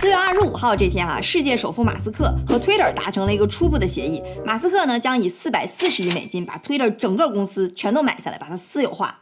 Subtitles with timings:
[0.00, 9.14] 四月二十五号这天啊，世界首富马斯克和 Twitter 达成了一个初步的协议，马斯克呢将以四百四十亿美金把 Twitter 整个公司全都买下来，把它私有化。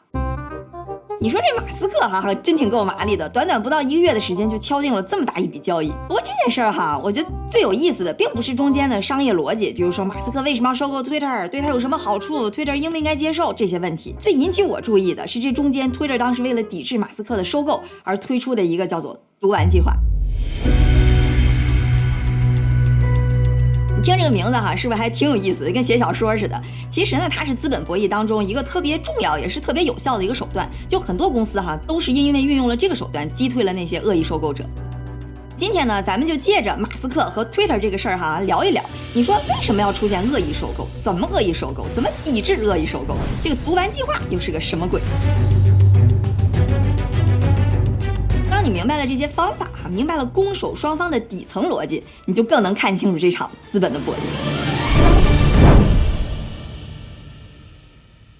[1.20, 5.88] 你说这马斯克哈哈真挺够麻利的，短短不到一个月的时间就敲定了这么大一笔交易。
[6.06, 14.14] 不过这件事儿哈，我觉得最有意思的并不是中间的商业逻辑，比如说马斯克为什么要收购 Twitter，对他有什么好处，Twitter 应不应该接受这些问题。
[14.20, 19.92] 最引起我注意的是这中间 Twitter 当时为了抵制马斯克的收购而推出的一个叫做“读完计划”。
[23.98, 26.62] 你听这个名字哈，是不是还挺有意思的，跟写小说似的？
[26.88, 30.70] 其实呢，它是资本博弈当中一个特别重要，也是特别有效的一个手段。
[30.88, 34.64] 就很多公司哈，都是因为运用了这个手段，击退了那些恶意收购者。
[35.56, 38.80] 今天呢，咱们就借着马斯克和 Twitter 这个事儿哈，聊一聊。
[39.12, 40.86] 你说为什么要出现恶意收购？
[41.02, 41.84] 怎么恶意收购？
[41.92, 43.16] 怎么抵制恶意收购？
[43.42, 45.00] 这个读完计划又是个什么鬼？
[48.68, 49.70] 你明白了这些方法。
[49.90, 54.18] 明白了攻守双方的底层逻辑，你就更能看清楚这场资本的博弈。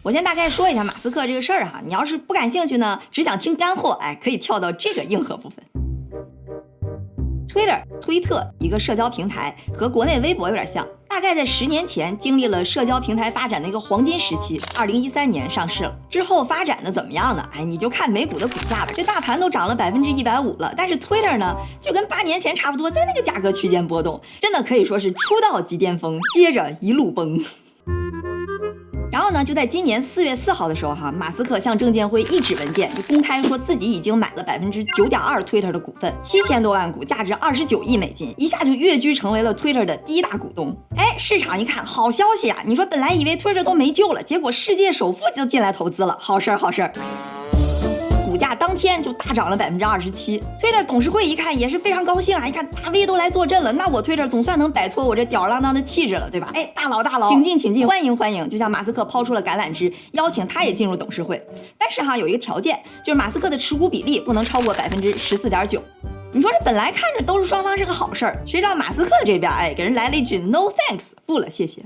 [0.03, 5.65] 我先大概说一下马斯克这个事儿哈，你要是不感兴趣呢，只想听干货，哎，可以跳到这个硬核部分。
[7.49, 10.87] Twitter，推特，一个社交平台，和国内微博有点像。
[11.09, 15.93] 大概在十年前经历了社交平台发展的一个黄金时期，二零一三年上市了。
[16.11, 17.49] 之后发展的怎么样呢？
[17.53, 20.73] 哎，你就看美股的股价吧，这大盘都涨了百分之一百五了。
[20.77, 27.43] 但是 Twitter 呢，就跟八年前差不多，在那个价格区间波动，真的可以说是出道即巅峰，接着一路崩。
[29.19, 40.73] 然后呢，就在今年四月四号的时候，哈，马斯克向证监会一纸文件，就公开说自己已经买了百分之九点二 Twitter 的股份，七千多万股，价值二十九亿美金，一下就跃居成为了 Twitter 的第一大股东。
[40.97, 42.59] 哎，市场一看，好消息啊！
[42.65, 46.93] 你说本来以为 Twitter 都没救了，结果世界首富就进来投资了，好事儿，好事儿。
[48.29, 52.47] 股价当天就大涨了百分之二十七，Twitter 董事会一看也是非常高兴啊！
[52.47, 56.51] 一看大 V 都来坐镇了，那我 Twitter 总算能摆脱我这吊儿郎当的气质了，对吧？
[56.53, 58.47] 哎，大佬大佬，请进请进，欢迎欢迎！
[58.51, 61.43] 就像马斯克抛出了橄榄枝，邀请他也进入董事会。
[61.79, 65.83] 但是哈，有一个条件，就是马斯克的持股比例不能超过百分之十四点九。
[66.31, 71.81] 你说这本来看着都是双方是个好事儿，谁知道马斯克这边哎给人来了一句 No thanks，不了，谢谢。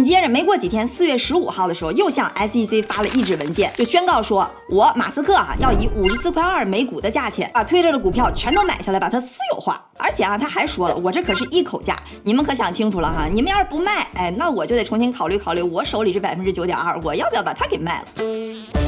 [0.00, 9.84] 紧接着没过几天，四月十五号的时候，又向 SEC 发了一纸文件，就宣告说，我马斯克啊要以五十四块二每股的价钱把推特的股票全都买下来，把它私有化。
[9.98, 11.94] 而且啊，他还说了，我这可是一口价，
[12.24, 18.79] 你们可想清楚了哈，你们要是不卖，哎，那我就得重新考虑考虑，我手里这百分之九点二，我要不要把它给卖了？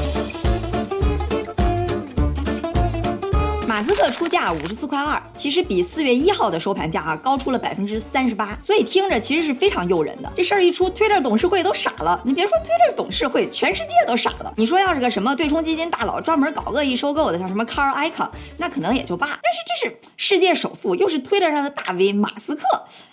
[3.72, 10.30] 马斯克出价五十四块二，其实比四月一号的收盘价啊高出了百分之三十八，所以听着其实是非常诱人的。
[10.36, 12.20] 这事儿一出，Twitter 董事会都傻了。
[12.22, 14.52] 你别说 Twitter 董事会，全世界都傻了。
[14.58, 18.28] 你说要是个什么对冲基金大佬，专门搞恶意收购的，像什么 Carl Icahn，
[18.58, 19.26] 那可能也就罢。
[19.26, 22.62] 但是这是世界首富，又是 Twitter 上的大 V 马斯克，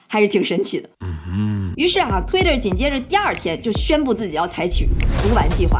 [0.09, 0.89] 还是挺神奇的。
[0.99, 4.89] 嗯于是啊，Twitter 紧接着第二天就宣布自己要采取
[5.23, 5.79] 毒丸计划。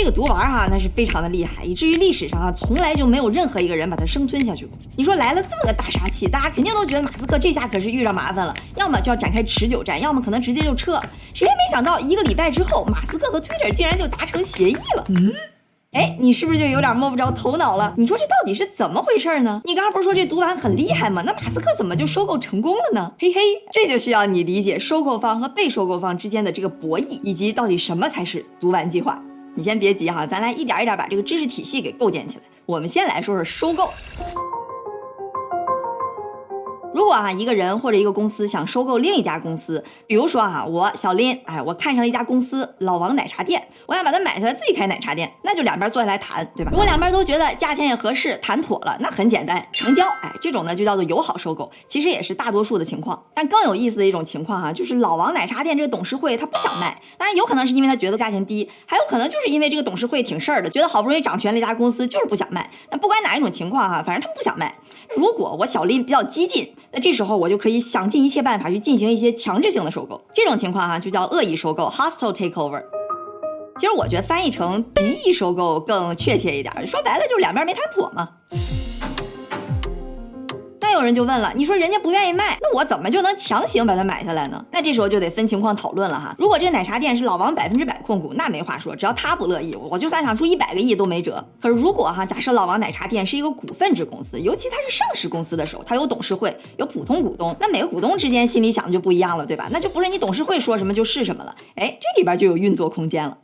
[0.00, 4.74] 这个毒丸哈，那是非常的厉害，以至于历史上啊，从来就没有任何一个人把它生吞下去过。
[4.96, 10.98] 你说来了这么个大杀器，大家肯定都觉得马斯克这下可是遇上麻烦了，要么就要展开持久战，要么可能直接就撤。
[11.34, 15.04] 谁也没想到，一个礼拜之后，马斯克和 Twitter 竟然就达成协议了。
[15.10, 15.34] 嗯，
[15.92, 17.92] 哎，你是不是就有点摸不着头脑了？
[17.98, 19.60] 你说这到底是怎么回事呢？
[19.66, 21.22] 你刚刚不是说这毒丸很厉害吗？
[21.26, 23.12] 那马斯克怎么就收购成功了呢？
[23.18, 23.38] 嘿嘿，
[23.70, 29.22] 这就需要你理解收购方和被收购方之间的这个博弈，以及到底什么才是毒丸计划。
[29.60, 32.42] 你先别急哈，咱来一点一点把这个知识体系给构建起来。
[32.64, 33.90] 我们先来说说收购。
[37.00, 46.70] 如果啊，一个人或者一个公司想收购另一家公司，比如说啊，我小林，哎，我看上了一家公司老王奶茶店，我想把它买下来自己开奶茶店，那就两边坐下来谈，对吧？
[46.70, 50.06] 如果两边都觉得价钱也合适，谈妥了，那很简单，成交。
[50.20, 53.18] 哎，这种呢就叫做友好收购，其实也是大多数的情况。
[53.32, 62.70] 但更有意思的一种情况哈，就是老王奶茶店这个董事会他不想卖，当然有可能是因为他觉得价钱低，还有可能就是因为这个董事会挺事儿的，觉得好不容易掌权了一家公司就是不想卖。
[62.90, 64.74] 那不管哪一种情况哈，反正他们不想卖。
[65.16, 70.20] 如果我小林比较激进，那这时候我就可以想尽一切办法去进行一些强制性的收购。
[70.34, 72.82] 这种情况哈就叫恶意收购 （hostile takeover）。
[73.78, 78.28] 其实我觉得翻译成敌意收购更确切一点，说白了就是两边没谈妥嘛。
[81.00, 84.62] 有人就问了，你说人家不愿意卖，那我怎么就能强行把它买下来呢？
[84.70, 86.34] 那这时候就得分情况讨论了哈。
[86.38, 91.42] 如果这奶茶店是老王百分之百控股，那没话说，只要他不乐意，我就算想出一百个亿都没辙。
[91.60, 99.68] 可是如果哈，假设老王奶茶店是一个股份制公司，尤其它是上市公司的时候，它有董事会，有普通股东，那每个股东之间心里想的就不一样了，对吧？
[99.70, 101.54] 那就不是你董事会说什么就是什么了。
[101.76, 103.38] 哎，这里边就有运作空间了。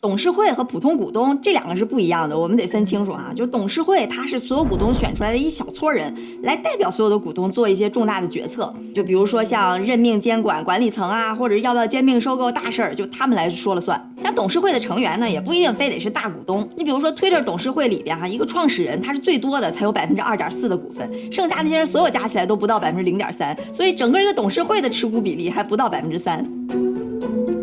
[0.00, 3.32] 董事会和普通股东这两个是不一样的，我们得分清楚啊。
[3.34, 6.14] 就董事会，它是所有股东选出来的一小撮人，
[6.44, 8.72] 来代表所有的股东做一些重大的决策。
[8.94, 14.00] 就比如说像任命、监管、管理层啊，或者要不要兼并收购大事儿，就他们来说了算。
[14.22, 16.68] 像董事会的成员呢，也不一定非得是大股东。
[16.76, 26.48] 你比如说 Twitter 董事会里边哈，一个创始人他是最多的，才有百分之二点四的股份，剩下那些人所有加起来都不到百分之零点三，所以整个一个董事会的持股比例还不到百分之三。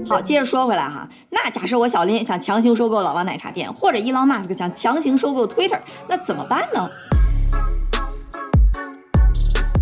[0.07, 6.89] 好，接着说回来哈，那假设我小林想强行收购老王奶茶店，或者伊朗马斯克想强行收购 Twitter，那怎么办呢？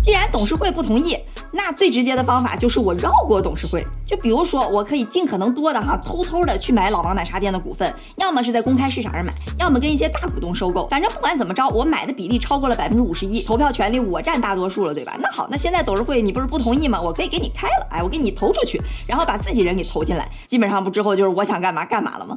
[0.04, 1.18] 既然董事会不同意。
[1.50, 10.86] 那最直接的方法就是我绕过董事会，就比如说我可以尽可能多的哈，偷偷的去买老王奶茶店的股份，要么是在公开市场上买，要么跟一些大股东收购。
[10.88, 15.16] 反正不管怎么着，我买的比例超过了百分之五十一，投票权利我占大多数了，对吧？
[15.18, 17.00] 那好，那现在董事会你不是不同意吗？
[17.00, 18.78] 我可以给你开了，哎，我给你投出去，
[19.08, 22.36] 然后把自己人给投进来，基本上不之后就是我想干嘛干嘛了吗？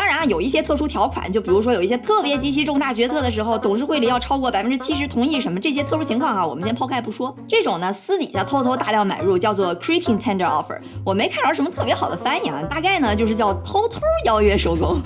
[0.00, 7.36] 当然啊，有一些特殊条款，就比如说有一些特别极其重大决策的时候，董事会里要超过百分之七十同意什么这些特殊情况啊，我们先抛开不说。
[7.46, 14.96] 这种呢，私底下偷偷大量买入叫做 creeping tender offer，我没看着什么特别好的翻译啊，大概呢就是叫偷偷邀约收购。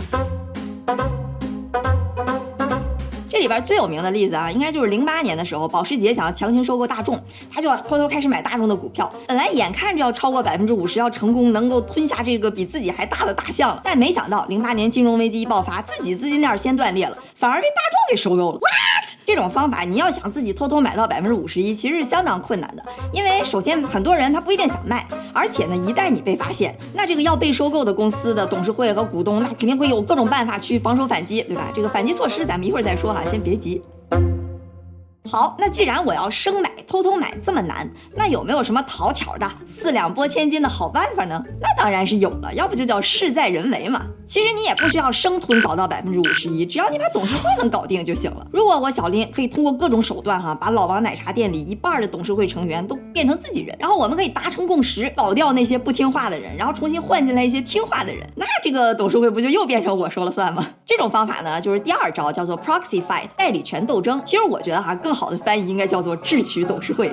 [3.45, 9.13] 里边最有名的例子啊，应该就是零八年的时候，保时捷想要强行收购大众，他就偷偷开始买大众的股票。
[9.29, 18.59] 本来眼看着要超过百分之五十，要成功能够吞下这个比自己还大的大象了，但没想到零八年金融危机一爆发，自己资金链先断裂了，反而被大众给收购了。
[18.63, 18.71] 哇
[19.27, 22.83] 这种方法，你要想自己偷偷买到百分之五十一，其实是相当困难的，
[23.13, 31.71] 因为首先很多人他不一定想卖，而且呢，一旦你被发现，那这个要被收购的公司的董事会和股东，那肯定会有各种办法去防守反击，对吧？
[31.75, 33.23] 这个反击措施咱们一会儿再说哈。
[33.31, 33.81] 先别急。
[35.31, 41.43] 好，那既然我要生买、偷偷买这么难，那有没有什么讨巧的四两拨千斤的好办法呢？
[41.59, 44.05] 那当然是有了，要不就叫事在人为嘛。
[44.27, 48.47] 其实你也不需要生吞搞到百分之五十一，只要你把董事会能搞定就行了。
[48.53, 60.67] 如果我小林可以通过各种手段哈，把老王奶茶店里一半的董事会成员都变成自己人，然后我们可以达成共识，搞掉那些不听话的人，然后重新换进来一些听话的人，那这个董事会不就又变成我说了算吗？
[60.85, 64.21] 这种方法呢，就是第二招，叫做 proxy fight 代理权斗争。
[64.25, 67.09] 其实我觉得哈，更好的翻译应该叫做智取董事会。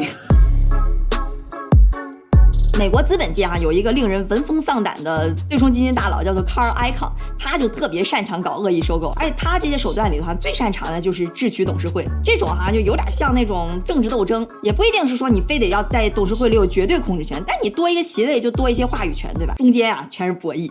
[2.82, 12.04] 美国资本界啊，有一个令人闻风丧胆的对冲基金大佬，叫做 Carl Icahn，他就特别擅长搞恶意收购，而且他这些手段里头，最擅长的就是智取董事会。
[12.24, 19.54] 这种哈，就有点像那种政治斗争，也不一定是说你非得要在董事会里有绝对控制权，但你多一个席位就多一些话语权，对吧？
[19.58, 20.68] 中间啊，全是博弈。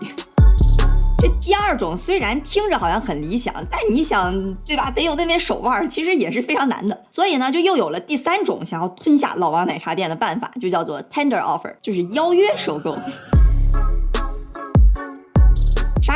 [1.20, 4.32] 这第二种虽然听着好像很理想，但你想
[4.64, 4.90] 对吧？
[4.90, 6.98] 得有那边手腕，其实也是非常难的。
[7.10, 12.96] 所以呢，就又有了第三种想要吞下老王奶茶店的办法，就叫做 tender offer，就是邀约收购。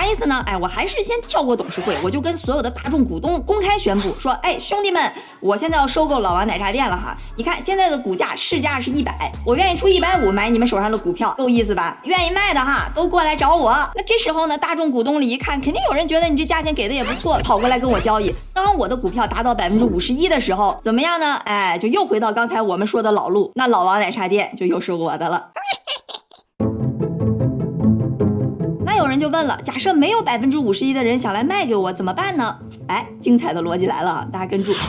[0.05, 0.43] 啥意思呢？
[0.45, 5.11] 哎，我还是先跳过董事会，我就跟所有的大众股东公开宣布说，哎，兄弟们，
[5.41, 7.17] 我现在要收购老王奶茶店了哈！
[7.39, 11.97] 你看现在的股价市价是一百，我愿意出一百五买你们手上的股票，够意思吧？
[12.03, 13.73] 愿意卖的哈，都过来找我。
[13.95, 18.31] 那这时候呢，大众股东里一看，肯定有人觉得你这价钱给的也不错，跑过来跟我交易。
[18.53, 21.37] 当我的股票达到百分之五十一的时候，怎么样呢？
[21.47, 25.49] 哎，就又回到刚才我们说的老路，那老王奶茶店就又是我的了。
[28.97, 32.57] 有人就问了：假设没有百分之五十一的人想来卖给我，怎么办呢？
[32.89, 34.73] 哎，精彩的逻辑来了，大家跟住。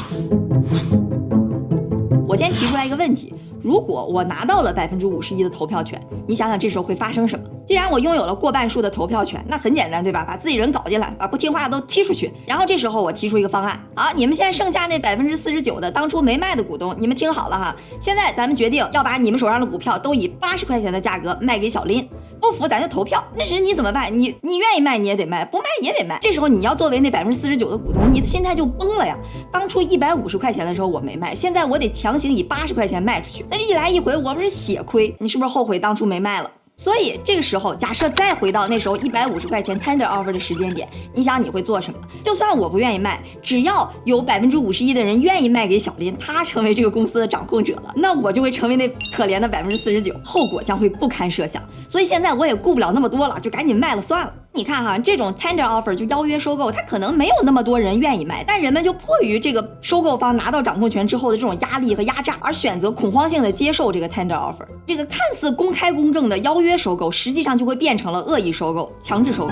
[2.28, 7.46] 我先提出来一个问题：如果我拿到了百分之五十一的投票权，你想想这时候会发生什么？
[7.66, 10.26] 既然我拥有了过半数的投票权，那很简单，对吧？
[10.28, 12.32] 把自己人搞进来，把不听话的都踢出去。
[12.46, 22.08] 然后这时候我提出一个方案：好，你们现在剩下那百分之四十九的当初没卖的股东，你们听好了哈，现在咱们决定要把你们手上的股票都以八十块钱的价格卖给小林。
[22.40, 24.12] 不服咱就投票，那时你怎么办？
[24.18, 26.20] 你你愿意卖你也得卖，不卖也得卖。
[26.22, 29.18] 这时候你要作为那百分之四十九的股东，你的心态就崩了呀。
[29.52, 35.16] 当初一百五十块钱的时候我没卖，现在我得强行以八十块钱卖出去，那这一来一回我不是血亏？
[35.20, 36.52] 你是不是后悔当初没卖了？
[36.78, 42.00] 所以这个时候，假设再回到那时候一百五十块钱 tender offer 的时间点，你想你会做什么？
[42.22, 51.64] 就算我不愿意卖，只要有百分之五十一的人愿意卖给小林，他成为这个公司的掌控者了，那我就会成为那可怜的百分之四十九，后果将会不堪设想。
[51.88, 54.34] 所以现在我也顾不了那么多了，就赶紧卖了算了。
[54.56, 64.66] 你看哈，这种 tender offer 就邀约收购，它可能没有那么多人愿意卖，但人们就迫于这个收购方拿到掌控权之后的这种压力和压榨，而选择恐慌性的接受这个 tender offer。
[64.88, 69.52] 这个看似公开公正的邀约收购，实际上就会变成了恶意收购、强制收购。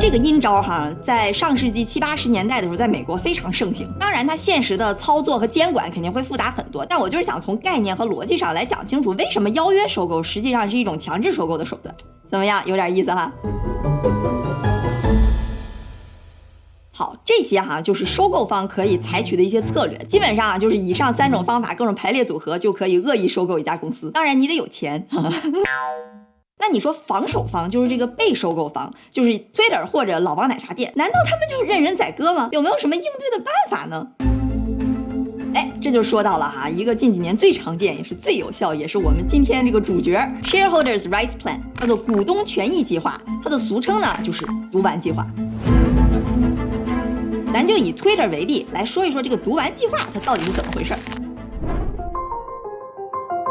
[0.00, 3.88] 这个阴招哈，在上世纪七八十年代的时候，在美国非常盛行。
[3.98, 6.86] 当然，它现实的操作和监管肯定会复杂很多。
[6.86, 11.92] 但我就是想从概念和逻辑上来讲清楚，为什么邀约收购实际上是一种强制收购的手段。
[12.32, 12.62] 怎么样？
[12.64, 13.30] 有点意思哈。
[16.90, 24.10] 好，这些哈就是收购方可以采取的一些策略，基本上啊就是以上三种方法各种排列组合就可以恶意收购一家公司。
[24.12, 25.06] 当然你得有钱。
[26.58, 32.48] 那你说防守方就是这个被收购方，就是 Twitter 或者老王奶茶店，难道他们就任人宰割吗？
[32.52, 34.08] 有没有什么应对的办法呢？
[35.82, 45.26] 这就说到了哈，一个近几年最常见也是最有效，也是我们今天这个主角 Shareholders Rights Plan，叫做股东权益计划，它的俗称呢就是读完计划。
[47.52, 50.94] 咱就以 Twitter 为例来说一说这个读完计划它到底是怎么回事。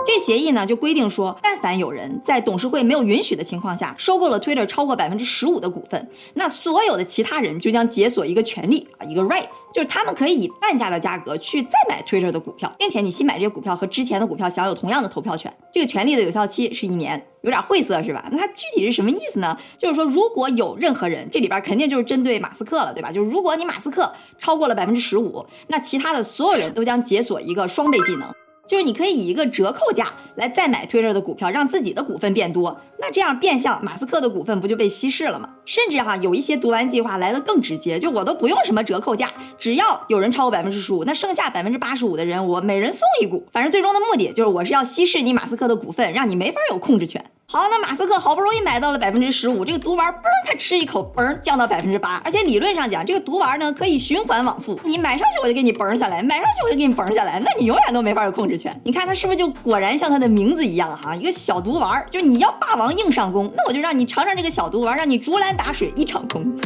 [0.03, 15.53] 这协议呢就规定说，但凡有人在董事会没有允许的情况下收购了 Twitter 超过百分之十五的股份，那所有的其他人就将解锁一个权利啊，一个 rights，就是他们可以以半价的价格去再买 Twitter 的股票，并且你新买这些股票和之前的股票享有同样的投票权。
[15.71, 18.27] 这个权利的有效期是一年，有点晦涩是吧？
[18.31, 19.57] 那它具体是什么意思呢？
[19.77, 23.11] 就是说，如果有任何人，这里边肯定就是针对马斯克了，对吧？
[23.11, 28.27] 就是如果你马斯克超过了百分之十五，那其他的所有人都将解锁一个双倍技能。
[28.65, 32.79] 就是你可以以一个折扣价来再买 Twitter 的股票，让自己的股份变多。
[32.99, 35.49] 那这样变相马斯克的股份不就被稀释了吗？
[35.65, 43.45] 甚至哈有一些读完计划来的更直接，就我都不用什么折扣价，只要有人超过百分之十五，那剩下百分之八十五的人我每人送一股。
[43.51, 47.23] 反正最终的目的就是我是要稀释你马斯克的股份，让你没法有控制权。
[47.53, 52.21] 好，那马斯克好不容易买到了百分之十五，这个毒丸嘣，他吃一口，嘣降到百分之八。
[52.23, 58.73] 而且理论上讲，这个毒丸呢可以循环往复，你买上去我就给你嘣下来，买上去我就给你嘣下来，那你永远都没法有控制权。
[58.85, 66.57] 你看他是不是就果然像他的名字一样哈，一个小毒丸，就是你要霸王硬上弓，那我就让你尝尝这个小毒丸，让你竹篮打水一场空。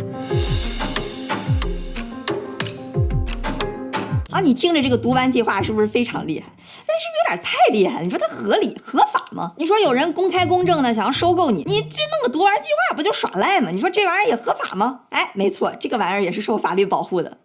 [4.36, 6.46] 啊，你听着这个毒丸计划是不是非常厉害？
[6.86, 9.54] 但是有点太厉害，你说它合理合法吗？
[9.58, 13.70] 你说有人公开公正的想要收购你，你这弄个毒丸计划不就耍赖吗？
[13.72, 15.00] 你说这玩意儿也合法吗？
[15.10, 17.38] 哎，没错，这个玩意儿也是受法律保护的。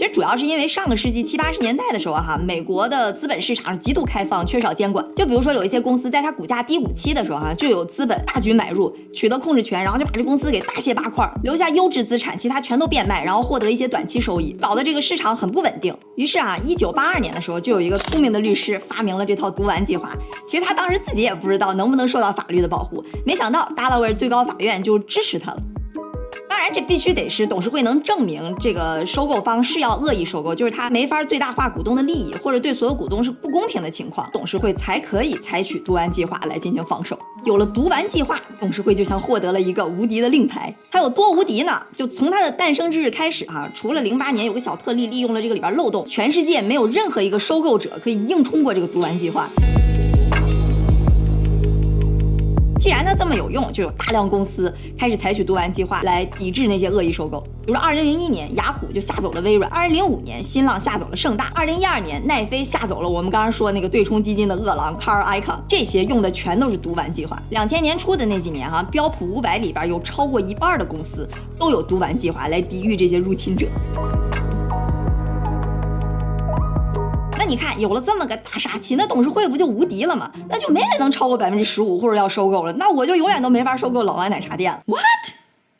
[0.00, 5.06] 其实主要是因为上个世纪七八十年代的时候哈，美国的资本市场极度开放，缺少监管。
[5.14, 15.94] 就比如说有一些公司在它股价低谷期的时候哈，就有资本大举买入，取得控制权，然后就把这公司给大卸八块，留下优质资产，其他全都变卖，然后获得一些短期收益，搞得这个市场很不稳定。
[16.16, 20.16] 于是啊，一九八二年的时候，就有一个聪明的律师发明了这套毒丸计划。
[20.48, 25.62] 其实他当时自己也不知道能不能受到法律的保护，没想到达拉维尔最高法院就支持他了。
[26.60, 37.18] 当然，这必须得是董事会能证明这个收购方是要恶意收购，就是他没法最大化股东的利益，或者对所有股东是不公平的情况，董事会才可以采取毒丸计划来进行防守。
[37.46, 40.70] 有了毒丸计划，董事会就像获得了一个无敌的令牌。
[40.90, 41.80] 它有多无敌呢？
[41.96, 49.48] 就从它的诞生之日开始哈，除了零八年有个小特例利用了这个里边漏洞，全世界没有任何一个收购者可以硬冲过这个毒丸计划。
[52.80, 57.38] 既然它这么有用，就有大量公司开始采取毒丸计划来抵制那些恶意收购。
[57.66, 65.58] 比如，二零零一年雅虎就吓走了微软；二零零五年新浪吓走了盛大；二零一二年奈飞吓走了我们刚刚说那个对冲基金的饿狼 Carl Icon。
[65.68, 67.38] 这些用的全都是毒丸计划。
[67.50, 73.66] 两千年初的那几年哈，标普五百里边有超过一半的公司都有毒丸计划来抵御这些入侵者。
[77.50, 80.30] 你看，有了这么个大杀器，那董事会不就无敌了吗？
[80.48, 84.80] 那就没人能超过百分之十五或者要收购了，那我就永远都没法收购老外奶茶店了。
[84.86, 85.02] What？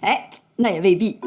[0.00, 1.20] 哎，那也未必。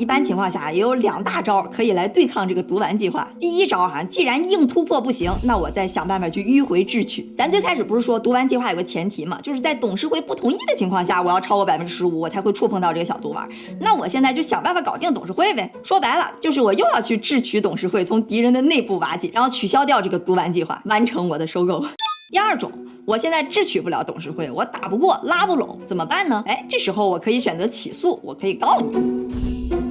[0.00, 3.28] 一般情况下，也有两大招可以来对抗这个毒丸计划。
[3.38, 7.30] 第一招哈，既然硬突破不行，那我再想办法去迂回智取。
[7.36, 13.46] 咱最开始不是说毒丸计划有个前提嘛，就是在董事会不同意的情况下，我要超过百分之十五，我才会触碰到这个小毒丸。
[13.78, 15.70] 那我现在就想办法搞定董事会呗。
[15.82, 21.84] 说白了，就是我又要去智取董事会，从敌人的内部瓦解，然后取消掉这个毒丸计划，完成我的收购。
[22.32, 22.72] 第二种，
[23.04, 26.42] 我现在智取不了董事会，我打不过，拉不拢，怎么办呢？
[26.46, 29.49] 哎，这时候我可以选择起诉，我可以告你。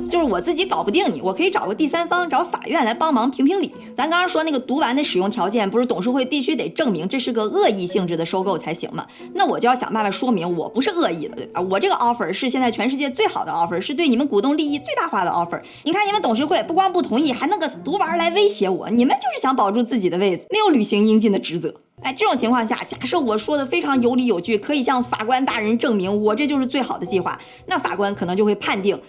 [0.09, 3.71] 就是我自己搞不定你，我可以找个第三方，找法院来帮忙评评理。
[3.95, 9.05] 咱刚刚说那个毒丸的使用条件，不是董事会必须得证明这是个恶意性质的收购才行吗？
[9.35, 15.61] 那我就要想办法说明我不是恶意的啊，我这个 offer 是现在全世界最好的 offer，是对你们股东利益最大化的 offer。
[15.83, 21.71] 你看你们董事会不光不同意，还弄个毒丸来威胁我，你们就是想保住自己的位子，没有履行应尽的职责。
[22.01, 28.99] 哎，这种情况下，假设我说的非常有理有据，可以向法官大人证明我这就是最好的计划，那法官可能就会判定。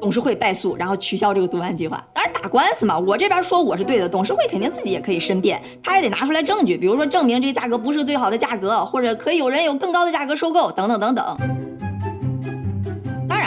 [0.00, 2.02] 董事会败诉，然后取消这个毒贩计划。
[2.12, 11.67] 当然打官司嘛，我这边说我是对的，董事会肯定自己也可以申辩，他也得拿出来证据，比如说证明这个价格不是最好的价格，或者可以有人有更高的价格收购，等等等等。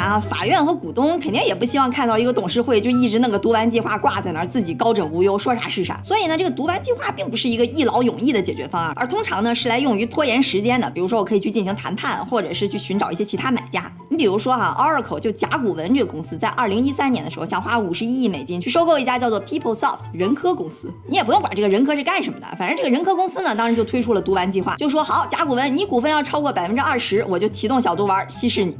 [0.01, 5.99] 啊，法院和股东肯定也不希望看到一个董事会就一直那个读完计划挂在那儿，自己高枕无忧，说啥是啥。
[6.03, 10.89] 所以呢，这个读完计划并不是一个一劳永逸的解决方案，而通常呢是来用于拖延时间的。
[10.89, 13.91] 比如说，我可以去进行谈判，或者是去寻找一些其他买家。
[14.09, 20.91] 你比如说哈，Oracle 就甲骨文这个公司在二零一三年的时候，想花五十一亿美金去收购一家叫做 PeopleSoft 人科公司。
[21.07, 28.75] 你也不用管这个人科是干什么的，反正这个人科公司呢，当时就推出了读完计划，就说好，甲骨文你股份要超过百分之二十，我就启动小读丸稀释你。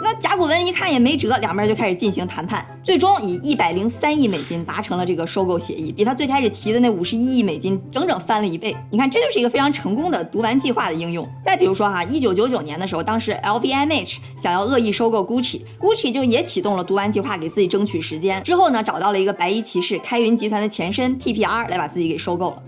[0.00, 8.76] 那甲骨文一看也没辙，两边就开始进行谈判，最终以一百零三亿美金达成了这个收购协议，比他最开始提的那五十一亿美金整整翻了一倍。
[8.90, 11.28] 你看，这就是一个非常成功的读完计划的应用。
[11.42, 18.42] 再比如说哈，一九九九年的时候，当时 LVMH 想要恶意收购 Gucci，Gucci 就也启动了读完计划，给自己争取时间。
[18.44, 22.62] 之后呢，找到了一个白衣骑士开云集团的前身 TPR 来把自己给收购了。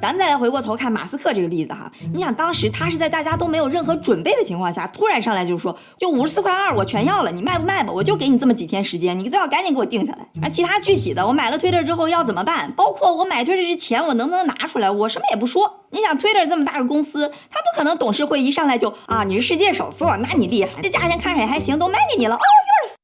[0.00, 7.92] 咱们再来回过头看马斯克这个例子哈，你想当时他是在大家都没有任何准备的情况下，突然上来就说，就五十四块二我全要了，你卖不卖吧？
[7.92, 10.26] 我就给你这么几天时间，你最好赶紧给我定下来。
[10.42, 12.72] 而其他具体的，我买了 Twitter 之后要怎么办？
[12.72, 14.90] 包括我买 Twitter 之前我能不能拿出来？
[14.90, 15.70] 我什么也不说。
[15.90, 22.94] 你想 Twitter 这么大个公司，他不可能董事会一上来就啊，你是世界首富，那你厉害，这价钱看着也还行，都卖给你了哦，yours，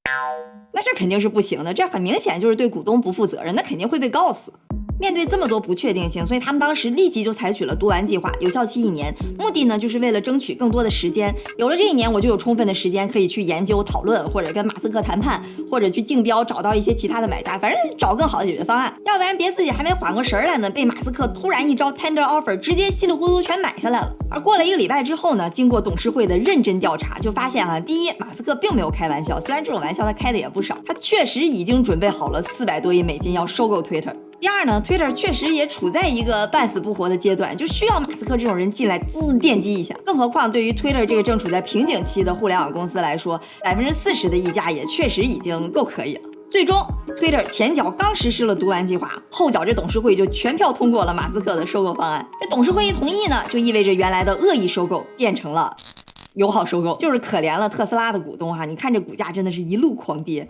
[0.72, 4.52] 那这肯定是不行的，这很明显就是对股东不负责任，那肯定会被告死。
[4.98, 11.34] 面对这么多不确定性，所以他们当时立即就采取了读完计划，有效期一年，目的呢就是为了争取更多的时间。
[11.58, 18.94] 有了这一年，我就有充分的时间可以去研究、讨论，或者跟马斯克谈判，或者去竞标，找到一些其他的买家，反正找更好的解决方案。
[19.04, 24.10] 要不然别自己还没缓过神来呢，被马斯克突然一招 tender offer，直接稀里糊涂全买下来了。
[24.30, 34.14] 而过了一个礼拜之后呢，经过董事会的认真调查，就发现啊，第一，马斯克并没有开玩笑，虽然这种玩笑他开的也不少，他确实已经准备好了四百多亿美金要收购 Twitter。
[34.46, 39.92] 第二呢，Twitter 确实也处在一个半死不活的阶段，就需要马斯克这种人进来滋电击一下。
[40.04, 46.20] 更何况对于 Twitter 这个正处在瓶颈期的互联网公司来说，百分之四十的溢价也确实已经够可以了。
[46.48, 46.80] 最终
[47.16, 52.24] ，Twitter 前脚刚实施了读完计划，后脚这董事会就全票通过了马斯克的收购方案。
[52.40, 55.76] 这董事会一同意呢，就意味着原来的恶意收购变成了
[56.34, 58.64] 友好收购，就是可怜了特斯拉的股东哈。
[58.64, 60.46] 你看这股价真的是一路狂跌。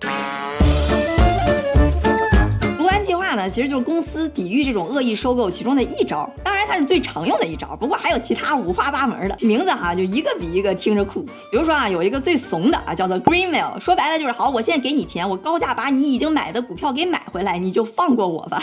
[3.36, 11.22] 那其实就是公司抵御这种恶意收购其中的一招，当然它是最常用的一招，不过还有其他五花八门的名字哈，就一个比一个听着酷。
[11.50, 18.62] 比如说啊，有一个最怂的啊，叫做 Greenmail，说白了就是好，我现在给你钱，我高价把你已经买的股票给买回来，你就放过我吧。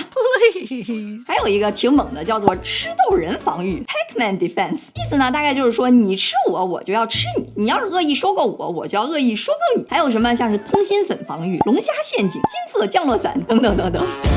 [1.28, 9.86] 还有一个挺猛的，叫做吃豆人防御 （Pac-Man Defense），意思呢大概就是说你吃我，我就要吃你；你要是恶意收购我，我就要恶意收购你。
[9.90, 14.33] 还有什么像是通心粉防御、龙虾陷阱、金色降落伞等等等等。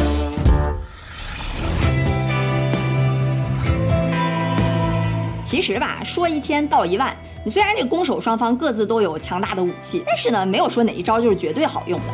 [5.47, 7.17] 其实吧，说一千道一万。
[7.45, 12.07] 你虽然这攻守双方各自都有强大的武器，但是呢，没有说哪一招就是绝对好用的。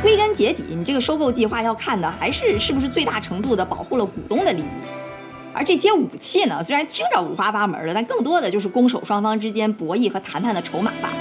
[0.00, 4.68] 归根结底，你这个收购计划要看的还是是不是最大程度的保护了股东的利益。
[5.52, 11.16] 而这些武器呢，虽然听着五花八门的，但更多的就是攻守双方之间博弈和谈判的筹码罢了。